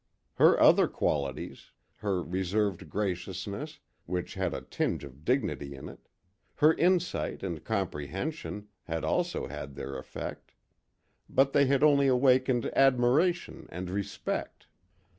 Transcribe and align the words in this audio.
Her 0.33 0.59
other 0.59 0.87
qualities, 0.87 1.73
her 1.97 2.23
reserved 2.23 2.89
graciousness, 2.89 3.77
which 4.07 4.33
had 4.33 4.51
a 4.51 4.61
tinge 4.61 5.03
of 5.03 5.23
dignity 5.23 5.75
in 5.75 5.87
it; 5.89 6.07
her 6.55 6.73
insight 6.73 7.43
and 7.43 7.63
comprehension, 7.63 8.67
had 8.85 9.03
also 9.05 9.45
had 9.45 9.75
their 9.75 9.95
effect; 9.99 10.53
but 11.29 11.53
they 11.53 11.67
had 11.67 11.83
only 11.83 12.07
awakened 12.07 12.65
admiration 12.75 13.67
and 13.69 13.91
respect. 13.91 14.65